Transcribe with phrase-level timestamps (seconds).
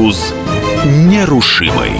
[0.00, 0.32] Союз
[0.86, 1.92] нерушимый.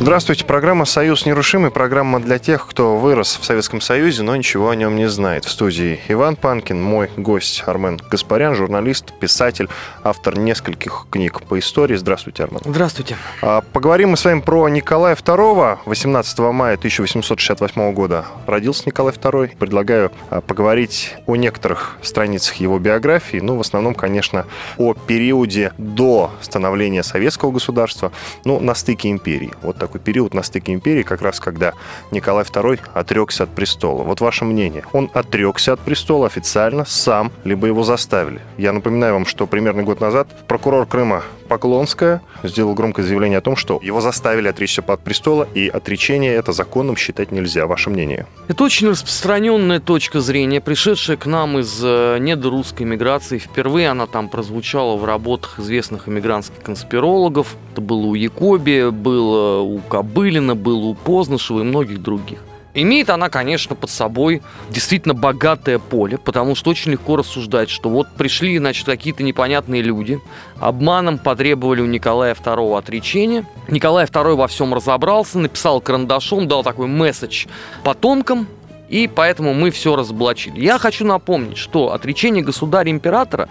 [0.00, 4.76] Здравствуйте, программа «Союз нерушимый», программа для тех, кто вырос в Советском Союзе, но ничего о
[4.76, 5.44] нем не знает.
[5.44, 9.68] В студии Иван Панкин, мой гость Армен Гаспарян, журналист, писатель,
[10.04, 11.96] автор нескольких книг по истории.
[11.96, 12.60] Здравствуйте, Армен.
[12.64, 13.16] Здравствуйте.
[13.42, 15.78] А, поговорим мы с вами про Николая II.
[15.84, 19.56] 18 мая 1868 года родился Николай II.
[19.56, 26.30] Предлагаю а, поговорить о некоторых страницах его биографии, ну, в основном, конечно, о периоде до
[26.40, 28.12] становления советского государства,
[28.44, 29.50] ну, на стыке империи.
[29.62, 31.72] Вот такой такой период на стыке империи, как раз когда
[32.10, 34.02] Николай II отрекся от престола.
[34.02, 34.84] Вот ваше мнение.
[34.92, 38.40] Он отрекся от престола официально сам, либо его заставили?
[38.58, 43.56] Я напоминаю вам, что примерно год назад прокурор Крыма Поклонская сделал громкое заявление о том,
[43.56, 47.66] что его заставили отречься от престола, и отречение это законным считать нельзя.
[47.66, 48.26] Ваше мнение?
[48.48, 53.38] Это очень распространенная точка зрения, пришедшая к нам из э, недорусской миграции.
[53.38, 57.56] Впервые она там прозвучала в работах известных иммигрантских конспирологов.
[57.72, 62.38] Это было у Якоби, было у Кобылина, было у Познышева и многих других.
[62.80, 64.40] Имеет она, конечно, под собой
[64.70, 70.20] действительно богатое поле, потому что очень легко рассуждать, что вот пришли, значит, какие-то непонятные люди,
[70.60, 73.44] обманом потребовали у Николая II отречения.
[73.66, 77.46] Николай II во всем разобрался, написал карандашом, дал такой месседж
[77.82, 78.46] потомкам,
[78.88, 80.60] и поэтому мы все разоблачили.
[80.60, 83.48] Я хочу напомнить, что отречение государя-императора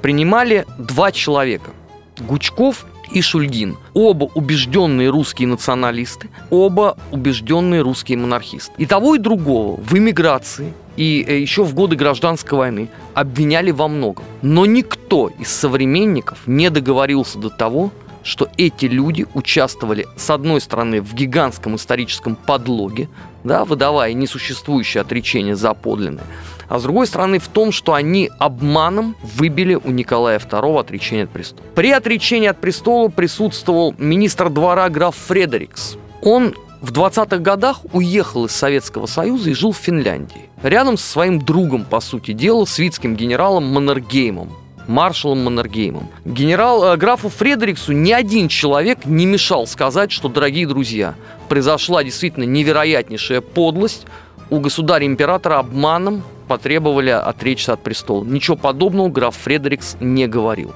[0.00, 1.72] принимали два человека.
[2.18, 3.76] Гучков и Шульгин.
[3.94, 8.72] Оба убежденные русские националисты, оба убежденные русские монархисты.
[8.78, 13.88] И того, и другого в эмиграции и э, еще в годы гражданской войны обвиняли во
[13.88, 14.24] многом.
[14.42, 17.90] Но никто из современников не договорился до того,
[18.22, 23.08] что эти люди участвовали, с одной стороны, в гигантском историческом подлоге,
[23.44, 26.24] да, выдавая несуществующее отречение за подлинное,
[26.68, 31.30] а с другой стороны в том, что они обманом выбили у Николая II отречение от
[31.30, 31.66] престола.
[31.74, 35.96] При отречении от престола присутствовал министр двора граф Фредерикс.
[36.22, 40.48] Он в 20-х годах уехал из Советского Союза и жил в Финляндии.
[40.62, 44.50] Рядом со своим другом, по сути дела, свитским генералом Маннергеймом
[44.86, 46.08] маршалом Маннергеймом.
[46.24, 51.14] Генерал э, графу Фредериксу ни один человек не мешал сказать, что, дорогие друзья,
[51.48, 54.06] произошла действительно невероятнейшая подлость.
[54.50, 58.24] У государя-императора обманом потребовали отречься от престола.
[58.24, 60.72] Ничего подобного граф Фредерикс не говорил.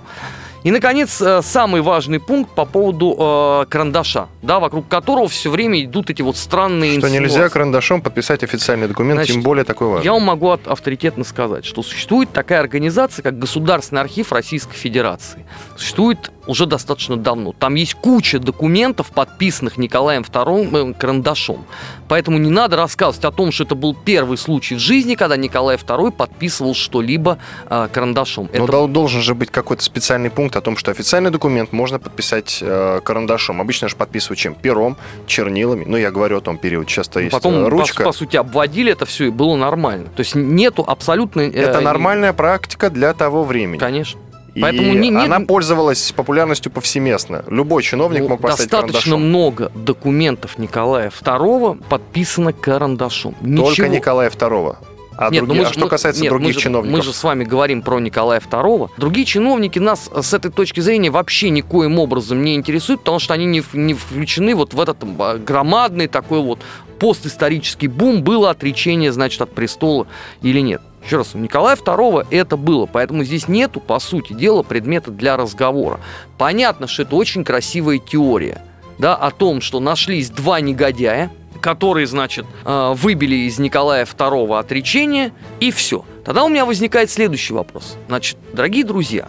[0.65, 5.85] И, наконец, э, самый важный пункт по поводу э, карандаша, да, вокруг которого все время
[5.85, 7.23] идут эти вот странные Что инсинуации.
[7.23, 10.07] нельзя карандашом подписать официальный документ, Значит, тем более такой важный.
[10.07, 15.45] Я вам могу авторитетно сказать, что существует такая организация, как Государственный архив Российской Федерации.
[15.77, 17.53] Существует уже достаточно давно.
[17.53, 21.65] Там есть куча документов, подписанных Николаем II э, карандашом.
[22.09, 25.77] Поэтому не надо рассказывать о том, что это был первый случай в жизни, когда Николай
[25.77, 27.39] II подписывал что-либо
[27.69, 28.49] э, карандашом.
[28.53, 28.87] Но это...
[28.87, 33.61] должен же быть какой-то специальный пункт о том, что официальный документ можно подписать э, карандашом.
[33.61, 34.55] Обычно же подписывают чем?
[34.55, 35.85] Пером, чернилами.
[35.87, 36.87] Ну, я говорю о том периоде.
[36.87, 38.05] Часто есть Потом, э, ручка.
[38.05, 40.07] По, по сути, обводили это все, и было нормально.
[40.15, 41.41] То есть нету абсолютно...
[41.41, 43.79] Э, это нормальная практика для того времени.
[43.79, 44.21] Конечно.
[44.55, 47.45] И Поэтому не, не, она пользовалась популярностью повсеместно.
[47.49, 49.29] Любой чиновник ну, мог поставить Достаточно карандашом.
[49.29, 53.35] много документов Николая II подписано карандашом.
[53.41, 53.67] Ничего...
[53.67, 54.77] Только Николая II.
[55.17, 56.99] А, нет, другие, мы, а что касается нет, других мы же, чиновников?
[56.99, 58.91] Мы же с вами говорим про Николая II.
[58.97, 63.45] Другие чиновники нас с этой точки зрения вообще никоим образом не интересуют, потому что они
[63.45, 66.61] не, не включены вот в этот а, громадный такой вот
[66.99, 70.07] постисторический бум, было отречение, значит, от престола
[70.43, 70.81] или нет.
[71.05, 75.37] Еще раз, у Николая II это было, поэтому здесь нету, по сути дела, предмета для
[75.37, 76.01] разговора.
[76.39, 78.63] Понятно, что это очень красивая теория,
[78.99, 81.31] да, о том, что нашлись два негодяя,
[81.65, 86.05] которые, значит, э, выбили из Николая II отречение, и все.
[86.23, 87.97] Тогда у меня возникает следующий вопрос.
[88.07, 89.29] Значит, дорогие друзья,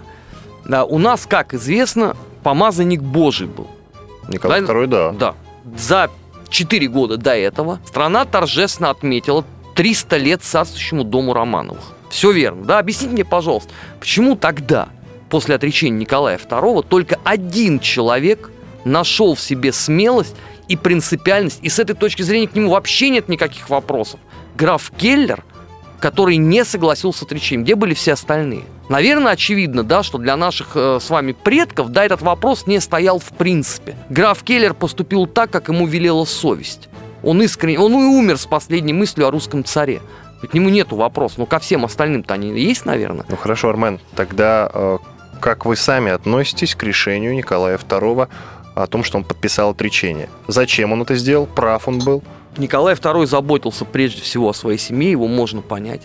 [0.66, 3.70] да, у нас, как известно, помазанник Божий был.
[4.28, 5.12] Николай да, II, да.
[5.12, 5.36] Да.
[5.78, 6.12] За
[6.50, 11.94] 4 года до этого страна торжественно отметила 300 лет царствующему дому Романовых.
[12.10, 12.80] Все верно, да?
[12.80, 13.70] Объясните мне, пожалуйста,
[14.02, 14.90] почему тогда,
[15.30, 18.52] после отречения Николая II, только один человек
[18.84, 20.36] нашел в себе смелость
[20.68, 24.20] и принципиальность, и с этой точки зрения к нему вообще нет никаких вопросов.
[24.56, 25.44] Граф Келлер,
[26.00, 28.64] который не согласился с отречением, где были все остальные?
[28.90, 33.18] Наверное, очевидно, да, что для наших э, с вами предков, да, этот вопрос не стоял
[33.20, 33.96] в принципе.
[34.10, 36.88] Граф Келлер поступил так, как ему велела совесть.
[37.24, 40.02] Он искренне, он и умер с последней мыслью о русском царе.
[40.48, 43.26] К нему нету вопросов, но ко всем остальным-то они есть, наверное.
[43.28, 44.98] Ну хорошо, Армен, тогда э,
[45.40, 48.28] как вы сами относитесь к решению Николая II
[48.76, 50.30] о том, что он подписал отречение?
[50.48, 51.48] Зачем он это сделал?
[51.48, 52.24] Прав он был?
[52.58, 56.04] Николай II заботился прежде всего о своей семье, его можно понять.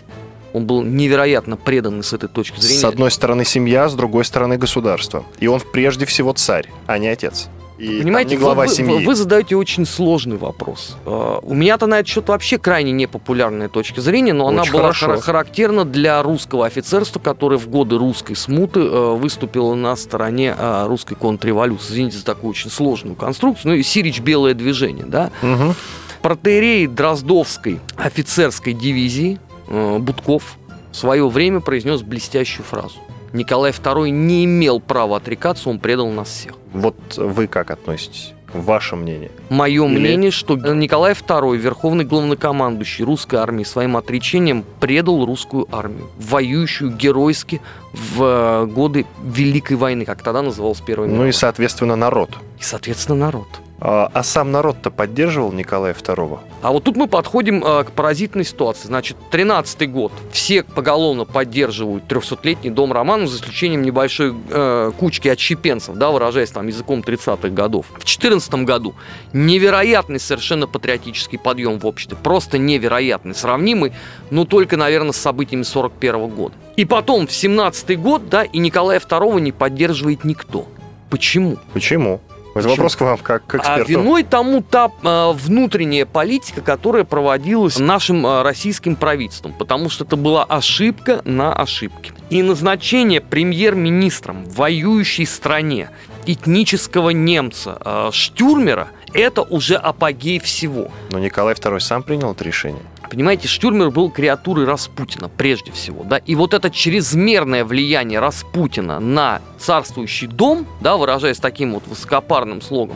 [0.53, 2.79] Он был невероятно преданный с этой точки зрения.
[2.79, 5.23] С одной стороны семья, с другой стороны государство.
[5.39, 7.47] И он прежде всего царь, а не отец.
[7.81, 8.95] И Понимаете, не глава вы, семьи.
[8.99, 10.97] Вы, вы задаете очень сложный вопрос.
[11.05, 14.81] Э, У меня-то на этот счет вообще крайне непопулярная точка зрения, но она Очень была
[14.83, 15.05] хорошо.
[15.07, 20.85] хара- характерна для русского офицерства, которое в годы русской смуты э, выступило на стороне э,
[20.87, 21.93] русской контрреволюции.
[21.93, 23.71] Извините за такую очень сложную конструкцию.
[23.71, 25.31] Ну и Сирич белое движение, да.
[25.41, 25.73] Мгм.
[26.21, 29.39] Протеерей Дроздовской офицерской дивизии
[29.69, 30.57] э, Будков
[30.91, 32.99] в свое время произнес блестящую фразу.
[33.33, 36.53] Николай II не имел права отрекаться, он предал нас всех.
[36.73, 38.33] Вот вы как относитесь?
[38.53, 39.31] Ваше мнение.
[39.49, 46.09] Мое Или- мнение, что Николай II, верховный главнокомандующий русской армии, своим отречением предал русскую армию,
[46.19, 47.61] воюющую геройски
[47.93, 51.29] в э, годы Великой войны, как тогда называлась Первая Ну мировая.
[51.29, 52.31] и, соответственно, народ.
[52.59, 53.47] и, соответственно, народ.
[53.83, 56.39] А, а сам народ-то поддерживал Николая II?
[56.61, 58.85] А вот тут мы подходим э, к поразительной ситуации.
[58.85, 60.11] Значит, 13-й год.
[60.31, 66.67] Все поголовно поддерживают 300-летний дом Романов, за исключением небольшой э, кучки отщепенцев, да, выражаясь там
[66.67, 67.87] языком 30-х годов.
[67.97, 68.93] В 14 году
[69.33, 72.15] невероятный совершенно патриотический подъем в обществе.
[72.21, 73.33] Просто невероятный.
[73.33, 73.93] Сравнимый,
[74.29, 76.53] ну, только, наверное, с событиями 41 года.
[76.75, 80.67] И потом, в 17-й год, да, и Николая II не поддерживает никто.
[81.09, 81.57] Почему?
[81.73, 82.21] Почему?
[82.53, 83.91] Это вопрос к вам, как к А эксперту.
[83.91, 90.17] виной тому та э, внутренняя политика, которая проводилась нашим э, российским правительством, потому что это
[90.17, 92.11] была ошибка на ошибке.
[92.29, 95.89] И назначение премьер-министром в воюющей стране
[96.25, 100.89] этнического немца э, Штюрмера– это уже апогей всего.
[101.11, 102.81] Но Николай II сам принял это решение.
[103.11, 109.41] Понимаете, Штюрмер был креатурой Распутина прежде всего, да, и вот это чрезмерное влияние Распутина на
[109.59, 112.95] царствующий дом, да, выражаясь таким вот высокопарным слогом,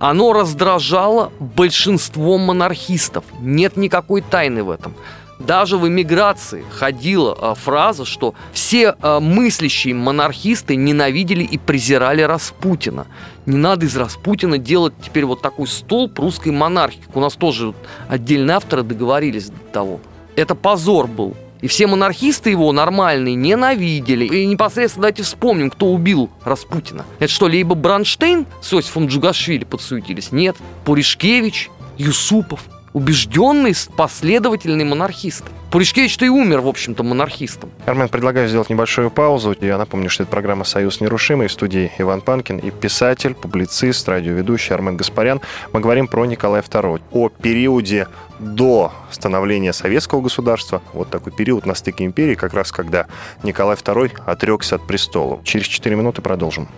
[0.00, 3.24] оно раздражало большинство монархистов.
[3.40, 4.96] Нет никакой тайны в этом.
[5.38, 13.06] Даже в эмиграции ходила а, фраза, что все а, мыслящие монархисты ненавидели и презирали Распутина.
[13.46, 17.02] Не надо из Распутина делать теперь вот такой столб русской монархии.
[17.12, 17.74] У нас тоже
[18.08, 20.00] отдельные авторы договорились до того.
[20.36, 21.34] Это позор был.
[21.60, 24.24] И все монархисты его нормальные ненавидели.
[24.24, 27.04] И непосредственно давайте вспомним, кто убил Распутина.
[27.20, 30.32] Это что, либо Бранштейн с Иосифом Джугашвили подсуетились?
[30.32, 30.56] Нет.
[30.84, 32.64] Пуришкевич, Юсупов.
[32.92, 35.50] Убежденные, последовательные монархисты.
[35.70, 37.70] Пуришкевич-то и умер, в общем-то, монархистом.
[37.86, 39.56] Армен, предлагаю сделать небольшую паузу.
[39.58, 41.48] Я напомню, что это программа «Союз нерушимый».
[41.48, 45.40] В студии Иван Панкин и писатель, публицист, радиоведущий Армен Гаспарян.
[45.72, 48.08] Мы говорим про Николая II, о периоде
[48.38, 50.82] до становления советского государства.
[50.92, 53.06] Вот такой период на стыке империи, как раз когда
[53.42, 55.40] Николай II отрекся от престола.
[55.44, 56.68] Через 4 минуты продолжим.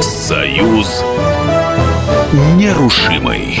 [0.00, 1.04] Союз
[2.56, 3.60] нерушимый.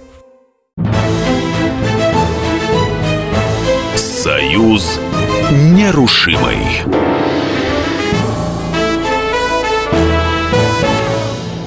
[4.51, 4.99] Союз
[5.49, 6.57] нерушимый.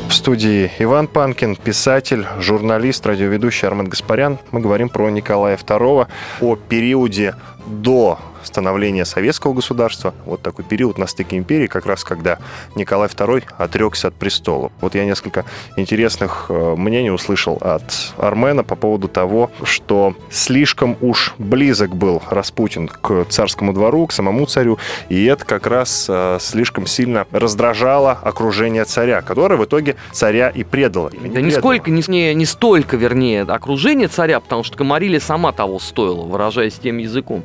[0.06, 4.38] В студии Иван Панкин, писатель, журналист, радиоведущий Армен Гаспарян.
[4.50, 6.08] Мы говорим про Николая II,
[6.42, 10.14] о периоде до становления советского государства.
[10.24, 12.38] Вот такой период на стыке империи, как раз когда
[12.74, 14.70] Николай II отрекся от престола.
[14.80, 15.44] Вот я несколько
[15.76, 22.88] интересных э, мнений услышал от Армена по поводу того, что слишком уж близок был Распутин
[22.88, 28.84] к царскому двору, к самому царю, и это как раз э, слишком сильно раздражало окружение
[28.84, 31.08] царя, которое в итоге царя и предало.
[31.08, 31.46] Или не Да предало.
[31.46, 36.98] нисколько, не, не, столько, вернее, окружение царя, потому что Камарилия сама того стоила, выражаясь тем
[36.98, 37.44] языком.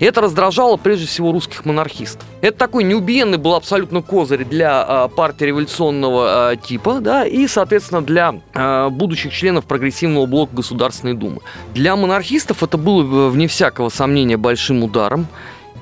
[0.00, 2.26] И это раздражало прежде всего русских монархистов.
[2.40, 8.00] Это такой неубиенный был абсолютно козырь для а, партии революционного а, типа, да, и, соответственно,
[8.00, 11.42] для а, будущих членов прогрессивного блока Государственной Думы.
[11.74, 15.28] Для монархистов это было, э, вне всякого сомнения, большим ударом.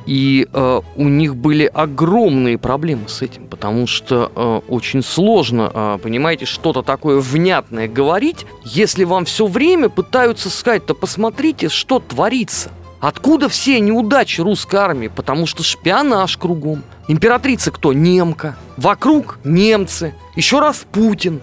[0.07, 5.99] И э, у них были огромные проблемы с этим, потому что э, очень сложно, э,
[6.03, 12.71] понимаете, что-то такое внятное говорить, если вам все время пытаются сказать, да посмотрите, что творится.
[13.00, 15.09] Откуда все неудачи русской армии?
[15.09, 16.83] Потому что шпионаж кругом.
[17.07, 17.93] Императрица кто?
[17.93, 18.57] Немка.
[18.76, 20.14] Вокруг немцы.
[20.35, 21.40] Еще раз Путин.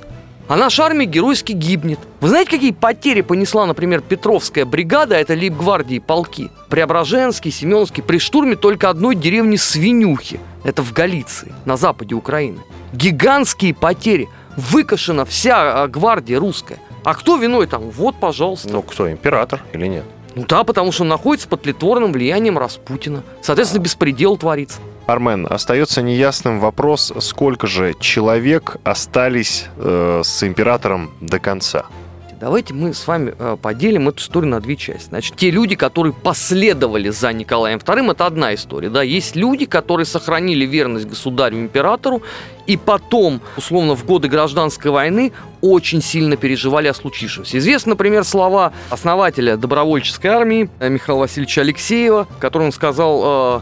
[0.47, 1.99] А наша армия геройски гибнет.
[2.19, 6.51] Вы знаете, какие потери понесла, например, Петровская бригада, это лейб-гвардии полки?
[6.69, 10.39] Преображенский, Семеновский, при штурме только одной деревни Свинюхи.
[10.63, 12.59] Это в Галиции, на западе Украины.
[12.93, 14.29] Гигантские потери.
[14.55, 16.77] Выкашена вся а, гвардия русская.
[17.03, 17.89] А кто виной там?
[17.89, 18.71] Вот, пожалуйста.
[18.71, 20.05] Ну, кто, император или нет?
[20.35, 23.23] Ну да, потому что он находится под тлетворным влиянием Распутина.
[23.41, 24.79] Соответственно, беспредел творится.
[25.07, 31.85] Армен, остается неясным вопрос, сколько же человек остались э, с императором до конца.
[32.39, 35.07] Давайте мы с вами э, поделим эту историю на две части.
[35.07, 38.89] Значит, те люди, которые последовали за Николаем II, это одна история.
[38.89, 39.03] Да?
[39.03, 42.23] Есть люди, которые сохранили верность государю-императору
[42.67, 47.57] и потом, условно, в годы гражданской войны очень сильно переживали о случившемся.
[47.57, 53.61] Известны, например, слова основателя добровольческой армии э, Михаила Васильевича Алексеева, который он сказал...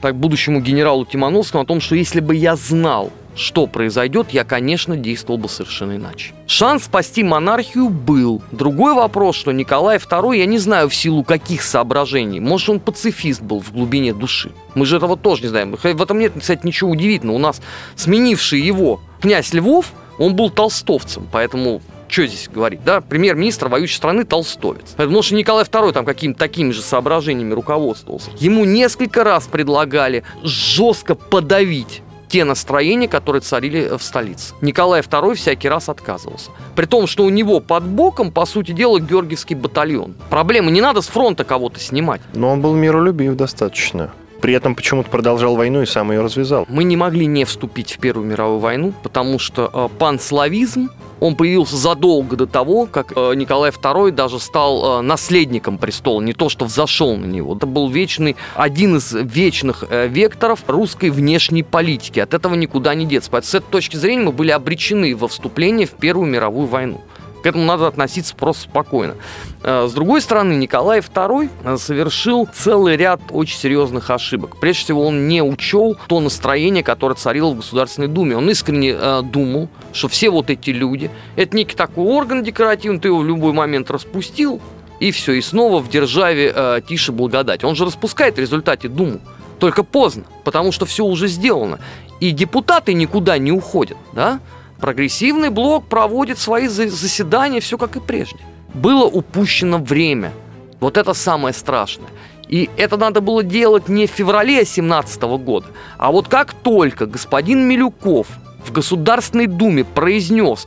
[0.00, 4.96] так, будущему генералу Тимановскому о том, что если бы я знал, что произойдет, я, конечно,
[4.96, 6.32] действовал бы совершенно иначе.
[6.46, 8.42] Шанс спасти монархию был.
[8.52, 13.42] Другой вопрос, что Николай II, я не знаю в силу каких соображений, может, он пацифист
[13.42, 14.52] был в глубине души.
[14.74, 15.76] Мы же этого тоже не знаем.
[15.76, 17.36] В этом нет, кстати, ничего удивительного.
[17.36, 17.60] У нас
[17.96, 24.24] сменивший его князь Львов, он был толстовцем, поэтому что здесь говорить, да, премьер-министр воюющей страны
[24.24, 24.90] толстовец.
[24.96, 28.30] Потому что Николай II там какими-то такими же соображениями руководствовался.
[28.38, 32.02] Ему несколько раз предлагали жестко подавить
[32.34, 34.54] те настроения, которые царили в столице.
[34.60, 36.50] Николай II всякий раз отказывался.
[36.74, 40.14] При том, что у него под боком, по сути дела, Георгиевский батальон.
[40.30, 42.20] Проблема, не надо с фронта кого-то снимать.
[42.32, 44.10] Но он был миролюбив достаточно.
[44.40, 46.66] При этом почему-то продолжал войну и сам ее развязал.
[46.68, 50.90] Мы не могли не вступить в Первую мировую войну, потому что э, панславизм
[51.20, 56.32] он появился задолго до того, как э, Николай II даже стал э, наследником престола, не
[56.32, 57.56] то что взошел на него.
[57.56, 62.20] Это был вечный, один из вечных э, векторов русской внешней политики.
[62.20, 63.30] От этого никуда не деться.
[63.30, 67.02] Поэтому с этой точки зрения мы были обречены во вступление в Первую мировую войну.
[67.44, 69.16] К этому надо относиться просто спокойно.
[69.62, 74.58] Э, с другой стороны, Николай II э, совершил целый ряд очень серьезных ошибок.
[74.58, 78.34] Прежде всего, он не учел то настроение, которое царило в Государственной Думе.
[78.34, 83.08] Он искренне э, думал, что все вот эти люди, это некий такой орган декоративный, ты
[83.08, 84.62] его в любой момент распустил,
[84.98, 87.62] и все, и снова в державе э, тише благодать.
[87.62, 89.20] Он же распускает в результате Думу.
[89.58, 91.78] Только поздно, потому что все уже сделано.
[92.20, 94.40] И депутаты никуда не уходят, да?
[94.84, 98.36] Прогрессивный блок проводит свои заседания, все как и прежде.
[98.74, 100.30] Было упущено время.
[100.78, 102.10] Вот это самое страшное.
[102.50, 107.66] И это надо было делать не в феврале 2017 года, а вот как только господин
[107.66, 108.26] Милюков
[108.62, 110.66] в Государственной Думе произнес,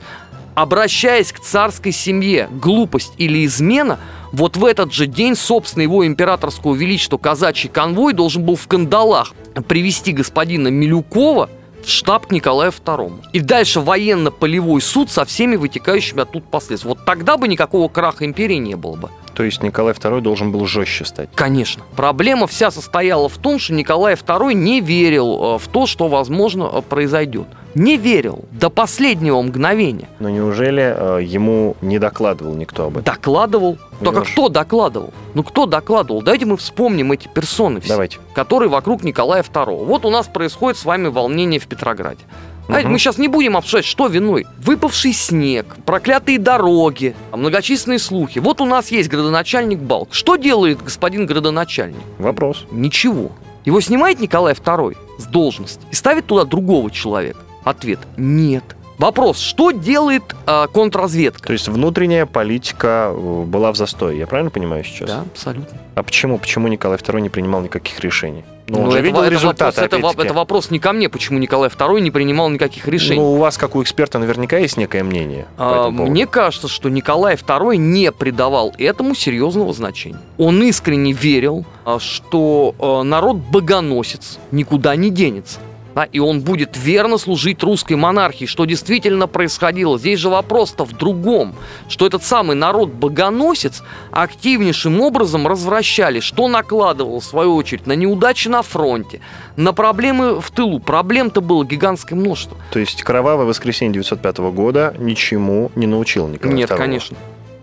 [0.55, 4.00] обращаясь к царской семье, глупость или измена,
[4.31, 9.33] вот в этот же день, собственно, его императорского величества казачий конвой должен был в кандалах
[9.67, 11.51] привести господина Милюкова
[11.88, 13.24] в штаб к Николаю II.
[13.32, 16.98] И дальше военно-полевой суд со всеми вытекающими оттуда последствиями.
[16.98, 19.10] Вот тогда бы никакого краха империи не было бы.
[19.38, 21.29] То есть Николай II должен был жестче стать?
[21.36, 21.84] Конечно.
[21.96, 26.67] Проблема вся состояла в том, что Николай II не верил э, в то, что, возможно,
[26.74, 27.46] э, произойдет.
[27.75, 30.10] Не верил до последнего мгновения.
[30.17, 33.03] Но неужели э, ему не докладывал никто об этом?
[33.03, 33.77] Докладывал.
[34.03, 35.13] Только кто докладывал?
[35.36, 36.24] Ну кто докладывал?
[36.24, 38.17] Давайте мы вспомним эти персоны все, Давайте.
[38.34, 39.86] которые вокруг Николая II.
[39.86, 42.22] Вот у нас происходит с вами волнение в Петрограде.
[42.67, 42.88] Угу.
[42.88, 44.45] мы сейчас не будем обсуждать, что виной.
[44.57, 48.39] Выпавший снег, проклятые дороги, многочисленные слухи.
[48.39, 50.13] Вот у нас есть градоначальник Балк.
[50.13, 52.01] Что делает господин градоначальник?
[52.17, 52.65] Вопрос.
[52.71, 53.31] Ничего.
[53.65, 57.39] Его снимает Николай II с должности и ставит туда другого человека.
[57.63, 58.63] Ответ– нет.
[58.97, 61.47] Вопрос, что делает э, контрразведка?
[61.47, 65.09] То есть внутренняя политика э, была в застое, я правильно понимаю сейчас?
[65.09, 65.77] Да, абсолютно.
[65.93, 66.39] А почему?
[66.39, 68.43] Почему Николай II не принимал никаких решений?
[68.69, 71.39] Ну, он же это, видел это результаты, вопрос, это, это вопрос не ко мне, почему
[71.39, 73.19] Николай II не принимал никаких решений.
[73.19, 75.47] Ну, у вас, как у эксперта, наверняка есть некое мнение.
[75.57, 80.19] А, мне кажется, что Николай II не придавал этому серьезного значения.
[80.38, 85.59] Он искренне верил, а, что а, народ богоносец, никуда не денется
[85.98, 89.98] да, и он будет верно служить русской монархии, что действительно происходило.
[89.98, 91.56] Здесь же вопрос-то в другом,
[91.89, 98.62] что этот самый народ-богоносец активнейшим образом развращали, что накладывало, в свою очередь, на неудачи на
[98.62, 99.22] фронте,
[99.56, 100.80] на проблемы в тылу.
[100.80, 102.56] Проблем-то было гигантское множество.
[102.70, 106.77] То есть кровавое воскресенье 905 года ничему не научил Николай Нет, II?
[106.77, 107.18] конечно.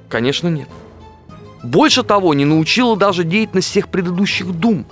[0.09, 0.69] Конечно, нет.
[1.62, 4.87] Больше того, не научила даже деятельность всех предыдущих дум.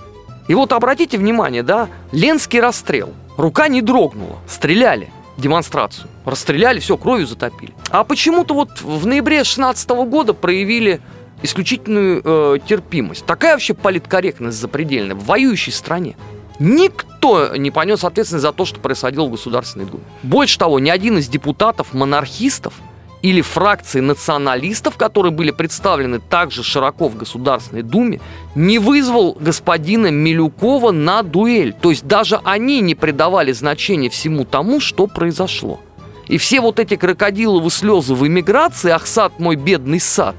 [0.47, 3.13] И вот обратите внимание, да, Ленский расстрел.
[3.37, 6.09] Рука не дрогнула, стреляли демонстрацию.
[6.25, 7.73] Расстреляли, все, кровью затопили.
[7.89, 11.01] А почему-то вот в ноябре 16 года проявили
[11.41, 13.25] исключительную э, терпимость.
[13.25, 16.15] Такая вообще политкорректность запредельная в воюющей стране.
[16.59, 20.03] Никто не понес ответственность за то, что происходило в Государственной Думе.
[20.21, 22.75] Больше того, ни один из депутатов-монархистов
[23.23, 28.19] или фракции националистов, которые были представлены также широко в Государственной Думе,
[28.53, 31.73] не вызвал господина Милюкова на дуэль.
[31.73, 35.79] То есть даже они не придавали значения всему тому, что произошло.
[36.27, 40.35] И все вот эти крокодиловые слезы в эмиграции, ах, сад мой бедный сад,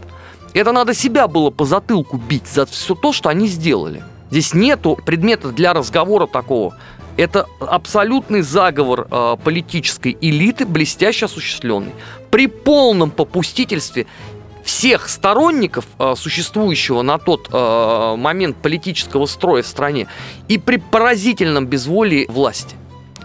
[0.53, 4.03] это надо себя было по затылку бить за все то, что они сделали.
[4.31, 6.77] Здесь нету предмета для разговора такого.
[7.17, 11.93] Это абсолютный заговор э, политической элиты, блестяще осуществленный.
[12.31, 14.07] При полном попустительстве
[14.65, 20.09] всех сторонников э, существующего на тот э, момент политического строя в стране
[20.49, 22.75] и при поразительном безволии власти.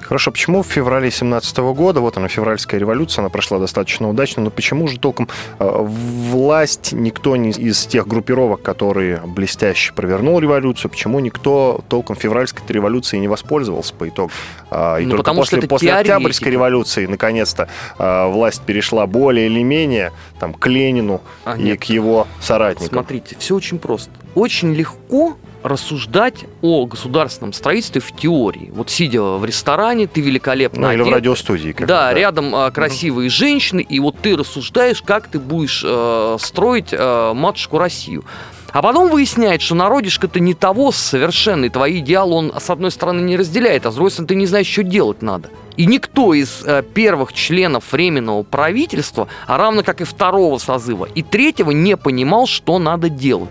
[0.10, 4.50] Хорошо, почему в феврале 17 года, вот она, февральская революция, она прошла достаточно удачно, но
[4.50, 11.20] почему же толком э, власть, никто не из тех группировок, которые блестяще провернул революцию, почему
[11.20, 14.32] никто толком февральской революции не воспользовался по итогу?
[14.72, 15.94] Э, и Ну, только потому что после, после.
[15.94, 21.82] Октябрьской революции, наконец-то, э, власть перешла более или менее там, к Ленину А, и нет.
[21.82, 22.96] к его соратникам.
[22.96, 24.10] Смотрите, все очень просто.
[24.34, 28.72] Очень легко рассуждать о государственном строительстве в теории.
[28.74, 31.72] Вот сидя в ресторане, ты великолепно Ну, или в одет, радиостудии.
[31.72, 36.38] как да, бы, рядом а, красивые женщины, и вот ты рассуждаешь, как ты будешь э,
[36.39, 38.24] строить э, матушку Россию.
[38.72, 43.22] А потом выясняется, что народишко-то не того совершенно, и твои идеалы он, с одной стороны,
[43.22, 45.50] не разделяет, а с другой стороны, ты не знаешь, что делать надо.
[45.75, 51.24] И никто из э, первых членов Временного правительства, а равно как и второго созыва, и
[51.24, 53.50] третьего не понимал, что надо делать.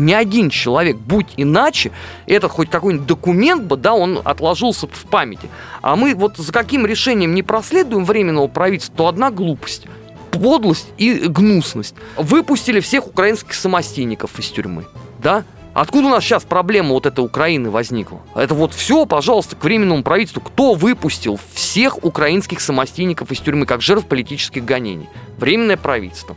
[0.00, 1.92] Ни один человек, будь иначе,
[2.26, 5.48] этот хоть какой-нибудь документ бы, да, он отложился в памяти.
[5.82, 9.86] А мы вот за каким решением не проследуем временного правительства, то одна глупость
[10.30, 11.94] подлость и гнусность.
[12.16, 14.86] Выпустили всех украинских самостейников из тюрьмы.
[15.18, 15.44] Да?
[15.74, 18.20] Откуда у нас сейчас проблема вот этой Украины возникла?
[18.34, 20.40] Это вот все, пожалуйста, к временному правительству.
[20.40, 25.08] Кто выпустил всех украинских самостейников из тюрьмы, как жертв политических гонений?
[25.36, 26.36] Временное правительство.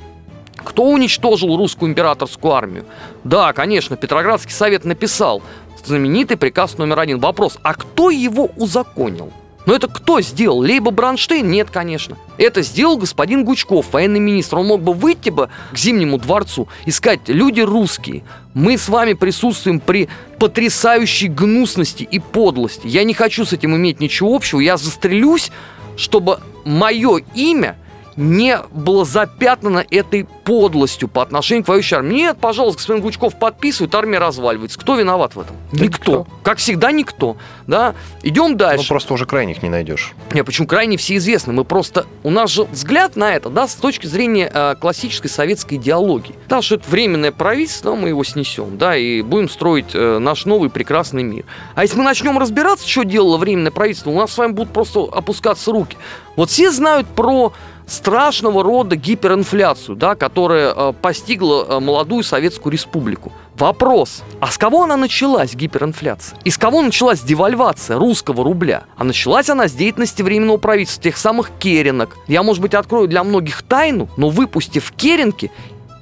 [0.57, 2.85] Кто уничтожил русскую императорскую армию?
[3.23, 5.41] Да, конечно, Петроградский совет написал
[5.85, 7.19] знаменитый приказ номер один.
[7.19, 9.31] Вопрос, а кто его узаконил?
[9.65, 10.59] Но это кто сделал?
[10.59, 11.49] Лейба Бронштейн?
[11.49, 12.17] Нет, конечно.
[12.37, 14.57] Это сделал господин Гучков, военный министр.
[14.57, 19.13] Он мог бы выйти бы к Зимнему дворцу и сказать, люди русские, мы с вами
[19.13, 22.87] присутствуем при потрясающей гнусности и подлости.
[22.87, 24.59] Я не хочу с этим иметь ничего общего.
[24.59, 25.49] Я застрелюсь,
[25.95, 27.77] чтобы мое имя
[28.15, 32.15] не было запятнано этой подлостью по отношению к воюющей армии.
[32.15, 34.79] Нет, пожалуйста, господин Гучков подписывает, армия разваливается.
[34.79, 35.55] Кто виноват в этом?
[35.71, 36.11] Да никто.
[36.11, 36.27] никто.
[36.43, 37.37] Как всегда, никто.
[37.67, 37.95] Да?
[38.21, 38.87] Идем Ну, дальше.
[38.87, 40.13] просто уже крайних не найдешь.
[40.33, 41.53] Не, почему крайне все известны.
[41.53, 42.05] Мы просто...
[42.23, 46.35] У нас же взгляд на это, да, с точки зрения э, классической советской идеологии.
[46.49, 50.69] Да, что это временное правительство, мы его снесем, да, и будем строить э, наш новый
[50.69, 51.45] прекрасный мир.
[51.75, 55.07] А если мы начнем разбираться, что делало временное правительство, у нас с вами будут просто
[55.11, 55.97] опускаться руки.
[56.35, 57.53] Вот все знают про
[57.87, 63.31] страшного рода гиперинфляцию, да, которая э, постигла э, молодую Советскую Республику.
[63.55, 66.39] Вопрос, а с кого она началась, гиперинфляция?
[66.43, 68.85] И с кого началась девальвация русского рубля?
[68.97, 72.17] А началась она с деятельности Временного правительства, тех самых керенок.
[72.27, 75.51] Я, может быть, открою для многих тайну, но выпустив керенки,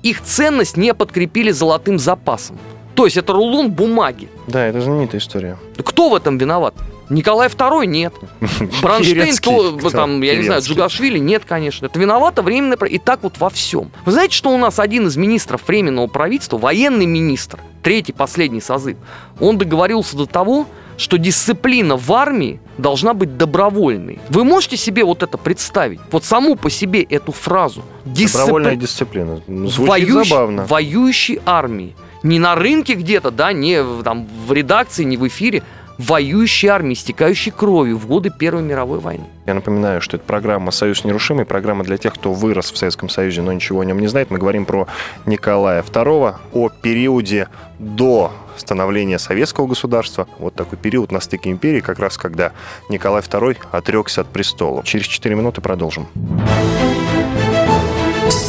[0.01, 2.57] их ценность не подкрепили золотым запасом.
[2.95, 4.29] То есть это рулон бумаги.
[4.47, 5.57] Да, это знаменитая история.
[5.83, 6.73] Кто в этом виноват?
[7.09, 8.13] Николай II нет.
[8.81, 9.89] Бронштейн, то, Кто?
[9.89, 10.61] там, я не знаю.
[10.61, 11.87] Джугашвили, нет, конечно.
[11.87, 13.03] Это виновато временное правительство.
[13.03, 13.91] И так вот во всем.
[14.05, 18.97] Вы знаете, что у нас один из министров временного правительства, военный министр, третий, последний созыв,
[19.39, 24.19] он договорился до того, что дисциплина в армии должна быть добровольной.
[24.29, 25.99] Вы можете себе вот это представить?
[26.11, 27.83] Вот саму по себе эту фразу.
[28.05, 29.41] Добровольная Дисципли- дисциплина.
[29.47, 30.65] Ну, Звучит воюющей- забавно.
[30.65, 31.95] воюющей армии.
[32.23, 35.63] Не на рынке где-то, да, не там, в редакции, не в эфире.
[35.97, 39.25] Воюющей армии, истекающей кровью в годы Первой мировой войны.
[39.45, 43.43] Я напоминаю, что это программа «Союз нерушимый», программа для тех, кто вырос в Советском Союзе,
[43.43, 44.31] но ничего о нем не знает.
[44.31, 44.87] Мы говорим про
[45.27, 50.27] Николая II, о периоде до становления советского государства.
[50.39, 52.51] Вот такой период на стыке империи, как раз когда
[52.89, 54.81] Николай II отрекся от престола.
[54.83, 56.07] Через 4 минуты продолжим.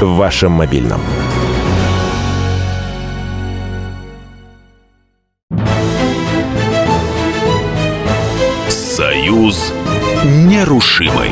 [0.00, 1.00] В вашем мобильном.
[8.70, 9.74] Союз
[10.24, 11.30] нерушимый.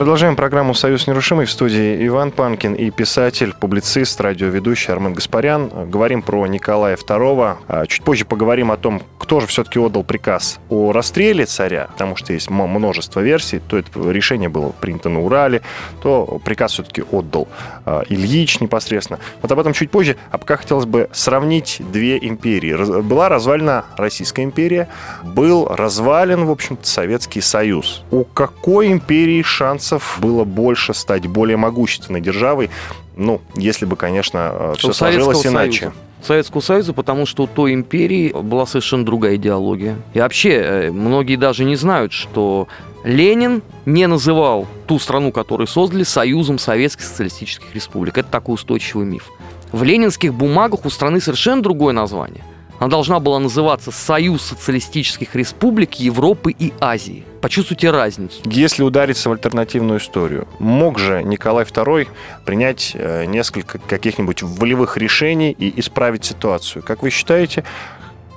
[0.00, 5.90] Продолжаем программу «Союз нерушимый» в студии Иван Панкин и писатель, публицист, радиоведущий Армен Гаспарян.
[5.90, 7.56] Говорим про Николая II.
[7.68, 12.16] А чуть позже поговорим о том, кто же все-таки отдал приказ о расстреле царя, потому
[12.16, 13.58] что есть множество версий.
[13.58, 15.60] То это решение было принято на Урале,
[16.02, 17.46] то приказ все-таки отдал
[17.84, 19.18] а, Ильич непосредственно.
[19.42, 20.16] Вот об этом чуть позже.
[20.30, 23.02] А пока хотелось бы сравнить две империи.
[23.02, 24.88] Была развалена Российская империя,
[25.22, 28.02] был развален, в общем-то, Советский Союз.
[28.10, 32.70] У какой империи шанс шансов было больше стать более могущественной державой,
[33.16, 35.80] ну, если бы, конечно, все сложилось иначе.
[35.80, 35.96] Союза.
[36.22, 39.96] Советского Союза, потому что у той империи была совершенно другая идеология.
[40.12, 42.68] И вообще, э, многие даже не знают, что
[43.04, 48.18] Ленин не называл ту страну, которую создали, Союзом Советских Социалистических Республик.
[48.18, 49.30] Это такой устойчивый миф.
[49.72, 52.44] В ленинских бумагах у страны совершенно другое название.
[52.80, 57.24] Она должна была называться Союз социалистических республик Европы и Азии.
[57.42, 58.40] Почувствуйте разницу.
[58.46, 62.08] Если удариться в альтернативную историю, мог же Николай II
[62.46, 66.82] принять э, несколько каких-нибудь волевых решений и исправить ситуацию?
[66.82, 67.64] Как вы считаете,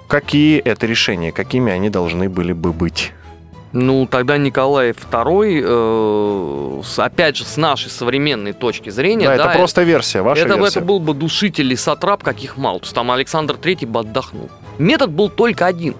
[0.10, 3.14] какие это решения, какими они должны были бы быть?
[3.74, 9.28] Ну, тогда Николай II, э, опять же, с нашей современной точки зрения...
[9.28, 10.80] Да, да это просто версия, ваша это, версия.
[10.80, 12.80] Это был бы душитель и сатрап, каких мало.
[12.80, 14.50] То есть там Александр III бы отдохнул.
[14.78, 15.96] Метод был только один.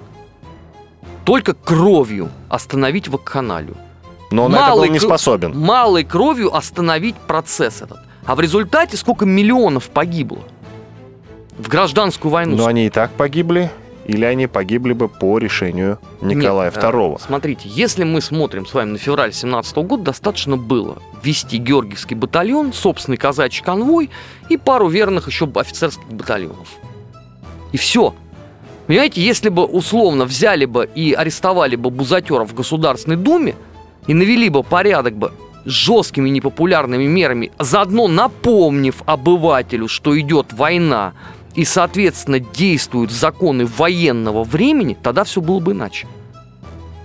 [1.26, 3.76] Только кровью остановить вакханалию.
[4.30, 5.58] Но он малой, это был не способен.
[5.58, 7.98] Малой кровью остановить процесс этот.
[8.26, 10.40] А в результате сколько миллионов погибло
[11.58, 12.56] в гражданскую войну.
[12.56, 13.72] Но они и так погибли
[14.06, 17.22] или они погибли бы по решению Николая Нет, II.
[17.26, 22.74] Смотрите, если мы смотрим с вами на февраль 17 года, достаточно было ввести Георгиевский батальон,
[22.74, 24.10] собственный казачий конвой
[24.50, 26.68] и пару верных еще офицерских батальонов.
[27.72, 28.14] И все.
[28.88, 33.56] Понимаете, если бы условно взяли бы и арестовали бы бузатеров в Государственной Думе
[34.08, 35.32] и навели бы порядок бы
[35.66, 41.14] жесткими непопулярными мерами, заодно напомнив обывателю, что идет война,
[41.56, 46.08] и, соответственно, действуют законы военного времени, тогда все было бы иначе.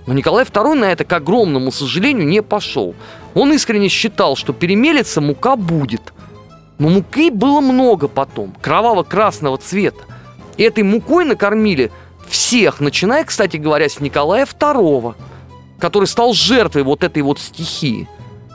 [0.07, 2.95] Но Николай II на это, к огромному сожалению, не пошел.
[3.35, 6.13] Он искренне считал, что перемелется мука будет.
[6.79, 10.03] Но муки было много потом, кроваво-красного цвета.
[10.57, 11.91] И этой мукой накормили
[12.27, 15.13] всех, начиная, кстати говоря, с Николая II,
[15.77, 18.07] который стал жертвой вот этой вот стихии.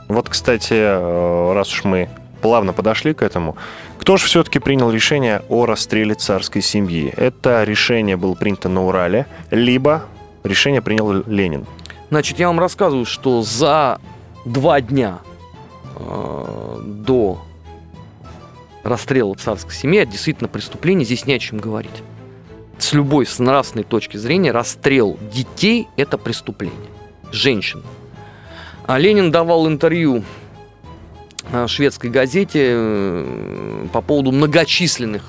[0.09, 2.09] Вот, кстати, э, раз уж мы
[2.45, 3.57] плавно подошли к этому.
[3.99, 7.11] Кто же все-таки принял решение о расстреле царской семьи?
[7.17, 10.03] Это решение было принято на Урале, либо
[10.43, 11.65] решение принял Ленин.
[12.11, 13.99] Значит, я вам рассказываю, что за
[14.45, 15.21] два дня
[15.97, 17.41] э, до
[18.83, 22.03] расстрела царской семьи это действительно преступление, здесь не о чем говорить.
[22.77, 26.91] С любой, с нравственной точки зрения, расстрел детей– это преступление.
[27.33, 27.83] Женщин.
[28.87, 30.25] А Ленин давал интервью
[31.67, 35.25] шведской газете э, по поводу многочисленных,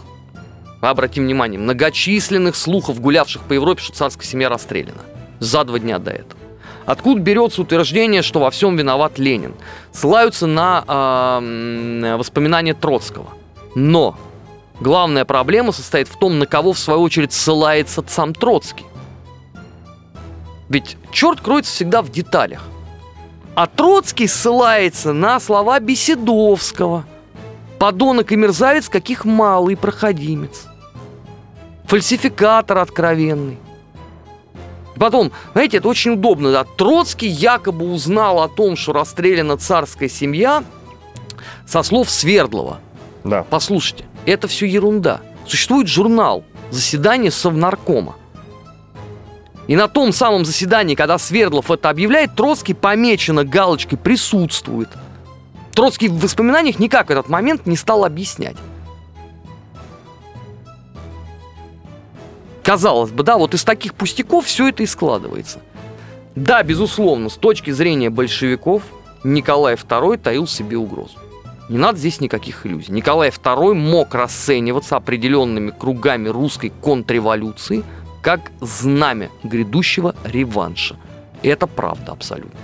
[0.82, 5.02] обратим внимание, многочисленных слухов, гулявших по Европе, что царская семья расстреляна.
[5.40, 6.40] За два дня до этого.
[6.86, 9.56] Откуда берется утверждение, что во всем виноват Ленин?
[9.92, 13.30] Ссылаются на э, воспоминания Троцкого.
[13.74, 14.18] Но
[14.80, 18.86] главная проблема состоит в том, на кого, в свою очередь, ссылается сам Троцкий.
[20.70, 22.62] Ведь черт кроется всегда в деталях.
[23.56, 27.06] А Троцкий ссылается на слова Беседовского.
[27.80, 30.68] Подонок и мерзавец, каких малый проходимец.
[31.86, 33.58] Фальсификатор откровенный.
[35.00, 40.64] Потом, знаете, это очень удобно, да, Троцкий якобы узнал о том, что расстреляна царская семья
[41.66, 42.80] со слов Свердлова.
[43.24, 43.46] Да.
[43.50, 45.22] Послушайте, это все ерунда.
[45.48, 48.16] Существует журнал «Заседание Совнаркома».
[49.68, 54.90] И на том самом заседании, когда Свердлов это объявляет, Троцкий помечено галочкой «присутствует».
[55.74, 58.56] Троцкий в воспоминаниях никак этот момент не стал объяснять.
[62.64, 65.60] Казалось бы, да, вот из таких пустяков все это и складывается.
[66.36, 68.84] Да, безусловно, с точки зрения большевиков
[69.24, 71.18] Николай II таил себе угрозу.
[71.70, 72.92] Не надо здесь никаких иллюзий.
[72.92, 77.84] Николай II мог расцениваться определенными кругами русской контрреволюции–
[78.26, 80.96] как знамя грядущего реванша.
[81.44, 82.60] И это правда абсолютно.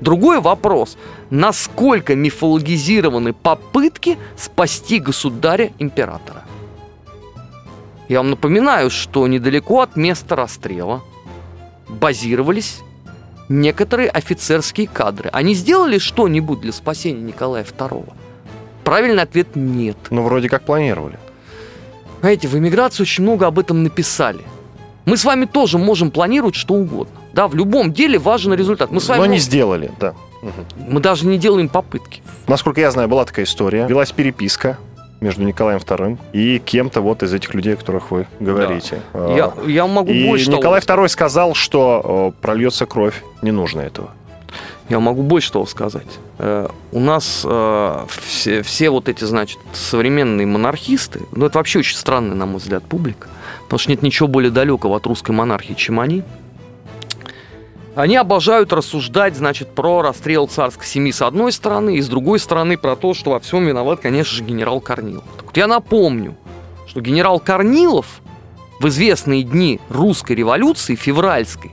[0.00, 0.96] Другой вопрос,
[1.28, 6.44] насколько мифологизированы попытки спасти государя-императора.
[8.08, 11.02] Я вам напоминаю, что недалеко от места расстрела
[11.90, 12.80] базировались
[13.50, 15.28] некоторые офицерские кадры.
[15.30, 18.10] Они сделали что-нибудь для спасения Николая II?
[18.82, 19.98] Правильный ответ– нет.
[20.08, 21.18] Ну, вроде как планировали.
[22.20, 24.40] Знаете, в эмиграции очень много об этом написали.
[25.06, 27.14] Мы с вами тоже можем планировать что угодно.
[27.32, 28.90] Да, в любом деле важен результат.
[28.90, 30.14] Мы с вами Но не можем- сделали, да.
[30.42, 30.52] Мгм.
[30.92, 32.22] Мы даже не делаем попытки.
[32.46, 33.86] Насколько я знаю, была такая история.
[33.86, 34.78] Велась переписка
[35.20, 39.00] между Николаем II и кем-то вот из этих людей, о которых вы говорите.
[39.14, 43.80] А, Я, я могу И больше Николай II сказал, что э, прольется кровь, не нужно
[43.80, 44.10] этого.
[44.88, 46.06] Я могу больше того сказать.
[46.38, 51.96] Э, У нас э, все, все вот эти, значит, современные монархисты, ну это вообще очень
[51.96, 53.28] странная, на мой взгляд, публика,
[53.64, 56.22] потому что нет ничего более далекого от русской монархии, чем они.
[57.96, 62.76] Они обожают рассуждать, значит, про расстрел царской семьи с одной стороны, и с другой стороны
[62.76, 65.24] про то, что во всем виноват, конечно же, генерал Корнилов.
[65.36, 66.36] Так вот я напомню,
[66.86, 68.20] что генерал Корнилов
[68.80, 71.72] в известные дни русской революции, февральской,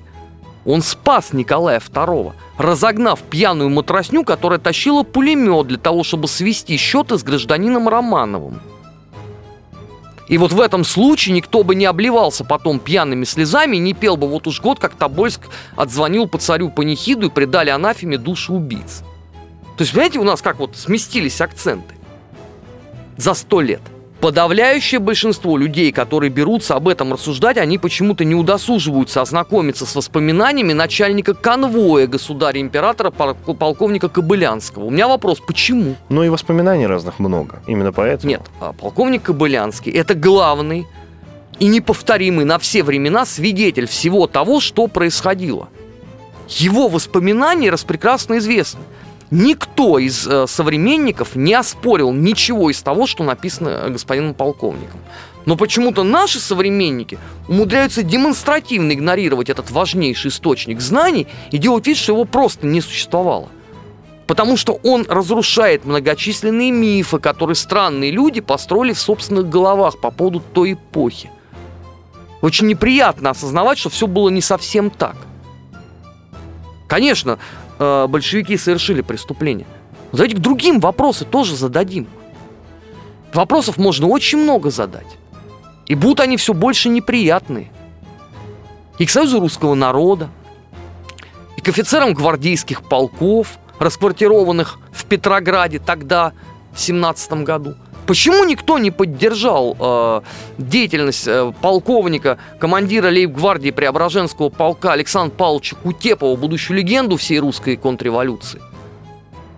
[0.66, 7.18] он спас Николая II, разогнав пьяную матросню, которая тащила пулемет для того, чтобы свести счеты
[7.18, 8.62] с гражданином Романовым.
[10.30, 14.28] И вот в этом случае никто бы не обливался потом пьяными слезами не пел бы
[14.28, 15.42] вот уж год, как Тобольск
[15.76, 19.04] отзвонил по царю панихиду и предали анафеме души убийц.
[19.78, 21.96] То есть, понимаете, у нас как вот сместились акценты
[23.18, 23.82] за сто лет.
[24.24, 30.72] Подавляющее большинство людей, которые берутся об этом рассуждать, они почему-то не удосуживаются ознакомиться с воспоминаниями
[30.72, 34.86] начальника конвоя государя-императора пол- полковника Кобылянского.
[34.86, 35.98] У меня вопрос, почему?
[36.08, 37.62] Ну и воспоминаний разных много.
[37.68, 38.30] Именно поэтому.
[38.30, 40.88] Нет, а полковник Кобылянский– это главный
[41.60, 45.68] и неповторимый на все времена свидетель всего того, что происходило.
[46.48, 48.80] Его воспоминания распрекрасно известны.
[49.36, 55.00] Никто из э, современников не оспорил ничего из того, что написано э, господином полковником.
[55.48, 57.18] Но почему-то наши современники
[57.48, 63.50] умудряются демонстративно игнорировать этот важнейший источник знаний и делать вид, что его просто не существовало.
[64.28, 70.44] Потому что он разрушает многочисленные мифы, которые странные люди построили в собственных головах по поводу
[70.54, 71.32] той эпохи.
[72.42, 75.16] Очень неприятно осознавать, что все было не совсем так.
[76.88, 77.40] Конечно,
[77.84, 79.68] э, большевики совершили преступление.
[80.12, 82.08] Давайте к другим вопросы тоже зададим.
[83.34, 85.18] Вопросов можно очень много задать.
[85.88, 87.72] И будут они все больше неприятные.
[89.00, 90.30] И к Союзу русского народа,
[91.58, 96.34] и к офицерам гвардейских полков, расквартированных в Петрограде тогда,
[96.74, 97.76] в 17 году.
[98.06, 100.22] Почему никто не поддержал э,
[100.58, 108.62] деятельность э, полковника, командира лейб-гвардии Преображенского полка Александра Павловича Кутепова, будущую легенду всей русской контрреволюции?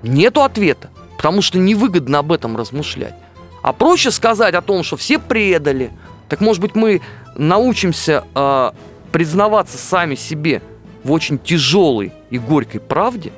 [0.04, 3.16] Нету ответа, потому что невыгодно об этом размышлять.
[3.64, 5.92] А проще сказать о том, что все предали.
[6.30, 7.02] Так может быть мы
[7.36, 8.72] научимся э,
[9.12, 10.62] признаваться сами себе
[11.04, 13.32] в очень тяжелой и горькой правде,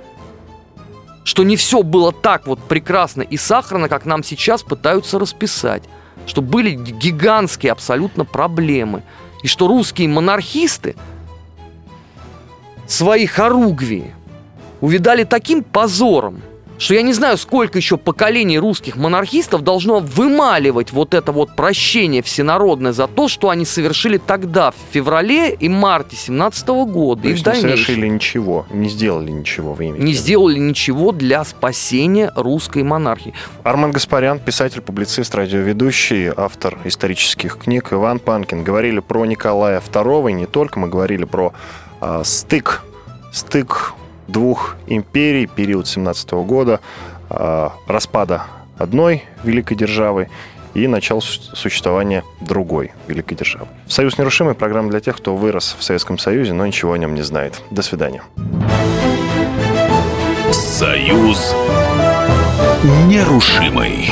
[1.28, 5.84] что не все было так вот прекрасно и сахарно, как нам сейчас пытаются расписать,
[6.26, 9.04] что были гигантские абсолютно проблемы,
[9.44, 10.96] и что русские монархисты
[12.88, 14.16] свои хоругвии
[14.80, 16.42] увидали таким позором,
[16.78, 22.22] что я не знаю, сколько еще поколений русских монархистов должно вымаливать вот это вот прощение
[22.22, 27.32] всенародное за то, что они совершили тогда, в феврале и марте 17 года, То и
[27.32, 27.78] в есть не дальнейшем.
[27.86, 29.98] совершили ничего, не сделали ничего в имя.
[29.98, 33.34] Не сделали ничего для спасения русской монархии.
[33.64, 38.64] Армен Гаспарян, писатель, публицист, радиоведущий, автор исторических книг, Иван Панкин.
[38.64, 41.54] Говорили про Николая II, и не только, мы говорили про
[42.00, 42.84] а, стык,
[43.32, 43.94] стык
[44.28, 46.80] двух империй, период 17 года,
[47.30, 48.44] а, распада
[48.78, 50.30] одной великой державы
[50.74, 53.68] и начало су- существования другой великой державы.
[53.88, 57.24] «Союз нерушимый»– программа для тех, кто вырос в Советском Союзе, но ничего о нем не
[57.24, 57.62] знает.
[57.72, 58.22] До свидания.
[60.52, 61.56] Союз
[63.08, 64.12] нерушимый.